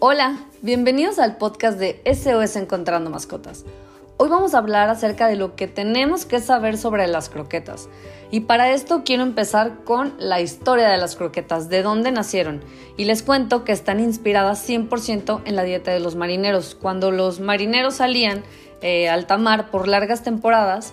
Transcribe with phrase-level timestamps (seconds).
[0.00, 3.64] Hola, bienvenidos al podcast de SOS Encontrando Mascotas.
[4.16, 7.88] Hoy vamos a hablar acerca de lo que tenemos que saber sobre las croquetas.
[8.30, 12.62] Y para esto quiero empezar con la historia de las croquetas, de dónde nacieron.
[12.96, 16.76] Y les cuento que están inspiradas 100% en la dieta de los marineros.
[16.76, 18.44] Cuando los marineros salían
[18.82, 20.92] eh, al tamar por largas temporadas,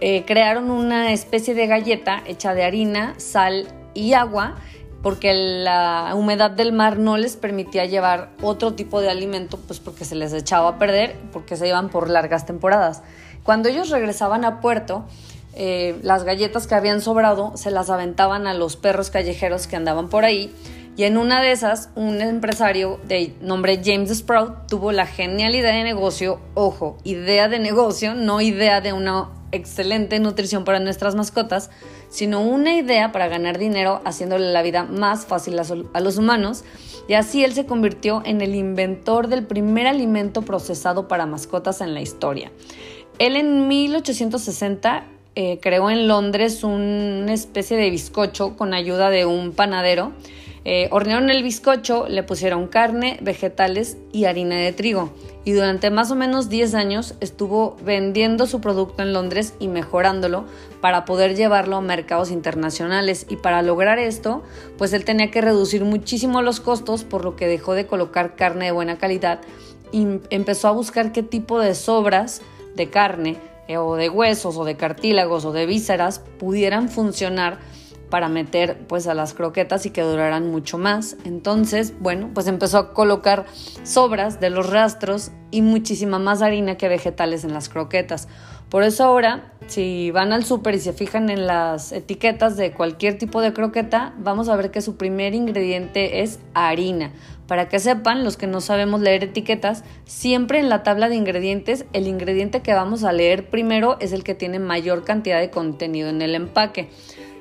[0.00, 4.54] eh, crearon una especie de galleta hecha de harina, sal y agua
[5.02, 10.04] porque la humedad del mar no les permitía llevar otro tipo de alimento, pues porque
[10.04, 13.02] se les echaba a perder, porque se iban por largas temporadas.
[13.44, 15.04] Cuando ellos regresaban a puerto,
[15.54, 20.08] eh, las galletas que habían sobrado se las aventaban a los perros callejeros que andaban
[20.08, 20.52] por ahí.
[20.96, 25.72] Y en una de esas, un empresario de nombre James Sprout tuvo la genial idea
[25.72, 31.70] de negocio, ojo, idea de negocio, no idea de una excelente nutrición para nuestras mascotas,
[32.08, 36.64] sino una idea para ganar dinero haciéndole la vida más fácil a, los humanos.
[37.08, 41.94] Y así él se convirtió en el inventor del primer alimento procesado para mascotas en
[41.94, 42.52] la historia.
[43.18, 49.52] Él en 1860 eh, creó en Londres una especie de bizcocho con ayuda de un
[49.52, 50.12] panadero
[50.64, 55.12] eh, hornearon el bizcocho, le pusieron carne, vegetales y harina de trigo.
[55.44, 60.44] Y durante más o menos 10 años estuvo vendiendo su producto en Londres y mejorándolo
[60.80, 63.24] para poder llevarlo a mercados internacionales.
[63.28, 64.42] Y para lograr esto,
[64.76, 68.66] pues él tenía que reducir muchísimo los costos, por lo que dejó de colocar carne
[68.66, 69.40] de buena calidad
[69.92, 72.42] y empezó a buscar qué tipo de sobras
[72.74, 77.58] de carne eh, o de huesos o de cartílagos o de vísceras pudieran funcionar
[78.10, 81.16] para meter pues a las croquetas y que duraran mucho más.
[81.24, 83.46] Entonces, bueno, pues empezó a colocar
[83.82, 88.28] sobras de los rastros y muchísima más harina que vegetales en las croquetas.
[88.68, 93.16] Por eso ahora, si van al súper y se fijan en las etiquetas de cualquier
[93.16, 97.12] tipo de croqueta, vamos a ver que su primer ingrediente es harina.
[97.46, 101.86] Para que sepan, los que no sabemos leer etiquetas, siempre en la tabla de ingredientes,
[101.94, 106.10] el ingrediente que vamos a leer primero es el que tiene mayor cantidad de contenido
[106.10, 106.90] en el empaque.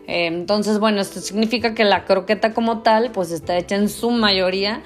[0.07, 4.81] Entonces, bueno, esto significa que la croqueta como tal, pues está hecha en su mayoría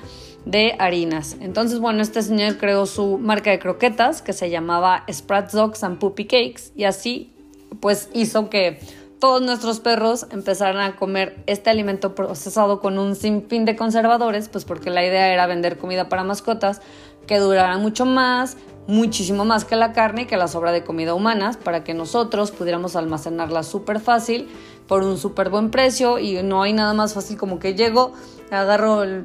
[0.46, 1.38] de harinas.
[1.40, 6.00] Entonces, bueno, este señor creó su marca de croquetas que se llamaba Sprat Dogs and
[6.00, 7.34] Puppy Cakes y así,
[7.80, 8.80] pues hizo que
[9.20, 14.66] todos nuestros perros empezaran a comer este alimento procesado con un sinfín de conservadores, pues
[14.66, 16.82] porque la idea era vender comida para mascotas
[17.28, 18.58] que durara mucho más,
[18.88, 22.50] muchísimo más que la carne y que la sobra de comida humana, para que nosotros
[22.50, 24.50] pudiéramos almacenarla súper fácil
[24.92, 28.12] por un súper buen precio y no hay nada más fácil como que llego,
[28.50, 29.24] agarro el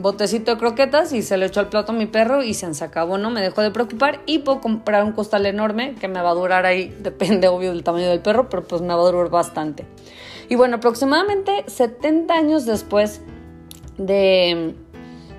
[0.00, 3.18] botecito de croquetas y se lo echo al plato a mi perro y se acabó,
[3.18, 3.28] ¿no?
[3.28, 6.66] Me dejo de preocupar y puedo comprar un costal enorme que me va a durar
[6.66, 9.86] ahí, depende obvio del tamaño del perro, pero pues me va a durar bastante.
[10.48, 13.20] Y bueno, aproximadamente 70 años después
[13.96, 14.76] de,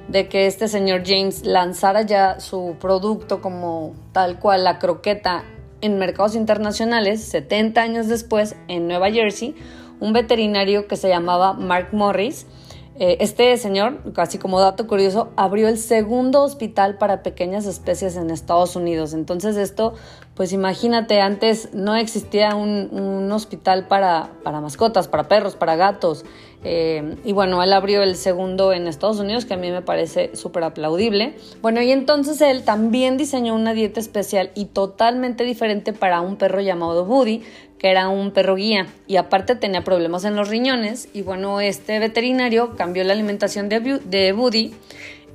[0.09, 5.45] de que este señor James lanzara ya su producto como tal cual la croqueta
[5.81, 9.55] en mercados internacionales, 70 años después, en Nueva Jersey,
[9.99, 12.45] un veterinario que se llamaba Mark Morris,
[12.99, 18.75] este señor, casi como dato curioso, abrió el segundo hospital para pequeñas especies en Estados
[18.75, 19.13] Unidos.
[19.13, 19.93] Entonces esto,
[20.35, 26.25] pues imagínate, antes no existía un, hospital para, para, mascotas, para perros, para gatos.
[26.63, 30.35] Eh, y bueno, él abrió el segundo en Estados Unidos, que a mí me parece
[30.35, 31.35] súper aplaudible.
[31.61, 36.59] Bueno, y entonces él también diseñó una dieta especial y totalmente diferente para un perro
[36.59, 37.43] llamado Woody,
[37.79, 41.97] que era un perro guía y aparte tenía problemas en los riñones y bueno, este
[41.97, 44.73] veterinario cambió la alimentación de, Woody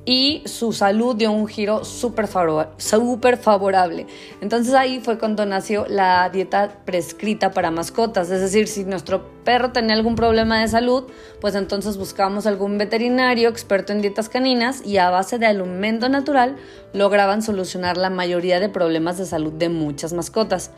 [0.06, 4.06] y su salud dio un giro súper favorable.
[4.42, 9.72] Entonces ahí fue cuando nació la dieta prescrita para mascotas, es decir, si nuestro perro
[9.72, 11.04] tenía algún problema de salud,
[11.40, 16.56] pues entonces buscábamos algún veterinario experto en dietas caninas y a base de alimento natural
[16.92, 20.70] lograban solucionar la mayoría de problemas de salud de muchas mascotas.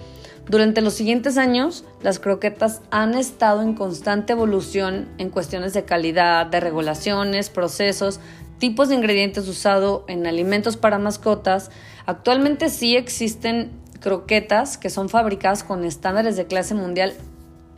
[0.48, 6.46] Durante los siguientes años, las croquetas han estado en constante evolución en cuestiones de calidad,
[6.46, 8.20] de regulaciones, procesos,
[8.58, 11.70] tipos de ingredientes usados en alimentos para mascotas.
[12.06, 17.14] Actualmente sí existen croquetas que son fabricadas con estándares de clase mundial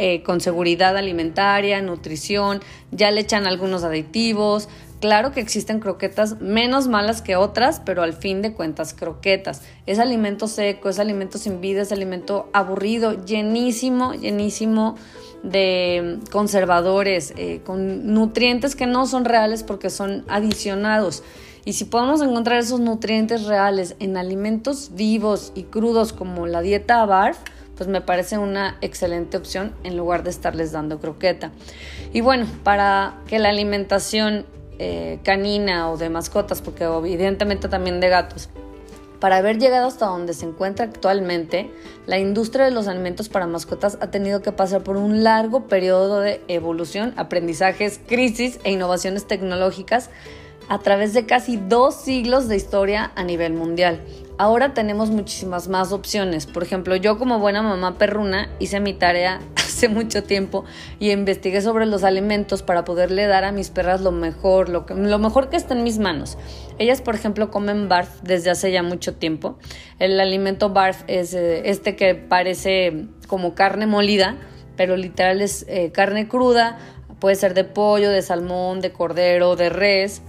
[0.00, 2.60] eh, con seguridad alimentaria, nutrición,
[2.92, 4.68] ya le echan algunos aditivos,
[5.00, 9.62] Claro que existen croquetas menos malas que otras, pero al fin de cuentas croquetas.
[9.86, 14.96] Es alimento seco, es alimento sin vida, es alimento aburrido, llenísimo, llenísimo
[15.44, 21.22] de conservadores, eh, con nutrientes que no son reales porque son adicionados.
[21.64, 27.04] Y si podemos encontrar esos nutrientes reales en alimentos vivos y crudos como la dieta
[27.04, 27.38] BARF,
[27.76, 31.52] pues me parece una excelente opción en lugar de estarles dando croqueta.
[32.12, 34.44] Y bueno, para que la alimentación
[34.78, 38.48] eh, canina o de mascotas, porque evidentemente también de gatos,
[39.20, 41.70] para haber llegado hasta donde se encuentra actualmente,
[42.06, 46.20] la industria de los alimentos para mascotas ha tenido que pasar por un largo periodo
[46.20, 50.10] de evolución, aprendizajes, crisis e innovaciones tecnológicas
[50.68, 54.00] a través de casi dos siglos de historia a nivel mundial.
[54.36, 56.46] Ahora tenemos muchísimas más opciones.
[56.46, 59.40] Por ejemplo, yo como buena mamá perruna hice mi tarea
[59.78, 60.64] hace mucho tiempo
[60.98, 65.18] y investigué sobre los alimentos para poderle dar a mis perras lo mejor, lo, lo
[65.20, 66.36] mejor que está en mis manos.
[66.78, 69.56] Ellas, por ejemplo, comen barf desde hace ya mucho tiempo.
[70.00, 74.36] El alimento barf es eh, este que parece como carne molida,
[74.76, 76.78] pero literal es eh, carne cruda,
[77.20, 80.22] puede ser de pollo, de salmón, de cordero, de res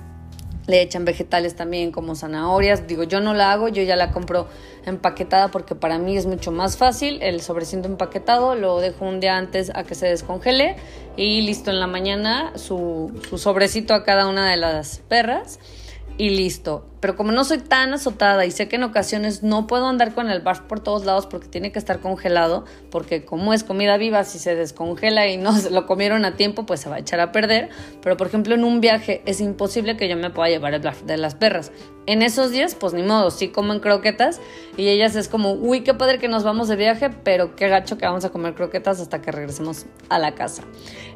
[0.69, 2.85] le echan vegetales también como zanahorias.
[2.87, 4.47] Digo, yo no la hago, yo ya la compro
[4.89, 7.21] empaquetada porque para mí es mucho más fácil.
[7.21, 10.75] El sobrecito empaquetado lo dejo un día antes a que se descongele
[11.15, 15.59] y listo en la mañana su, su sobrecito a cada una de las perras
[16.17, 16.88] y listo.
[16.99, 20.29] Pero como no soy tan azotada y sé que en ocasiones no puedo andar con
[20.29, 24.23] el barf por todos lados porque tiene que estar congelado, porque como es comida viva,
[24.23, 27.19] si se descongela y no se lo comieron a tiempo, pues se va a echar
[27.19, 27.69] a perder.
[28.01, 31.03] Pero por ejemplo en un viaje es imposible que yo me pueda llevar el barf
[31.03, 31.71] de las perras.
[32.05, 34.41] En esos días, pues ni modo, sí comen croquetas
[34.77, 37.99] y ellas es como, uy, qué padre que nos vamos de viaje, pero qué gacho
[37.99, 40.63] que vamos a comer croquetas hasta que regresemos a la casa.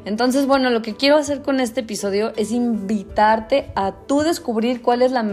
[0.04, 5.02] Entonces, bueno, lo que quiero hacer con este episodio es invitarte a tú descubrir cuál
[5.02, 5.24] es la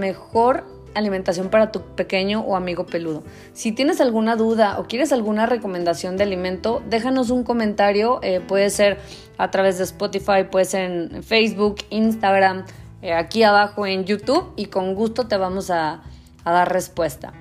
[0.94, 3.24] alimentación para tu pequeño o amigo peludo.
[3.54, 8.70] Si tienes alguna duda o quieres alguna recomendación de alimento, déjanos un comentario, eh, puede
[8.70, 8.98] ser
[9.38, 12.66] a través de Spotify, puede ser en Facebook, Instagram,
[13.02, 16.02] eh, aquí abajo en YouTube y con gusto te vamos a
[16.46, 17.34] dar respuesta.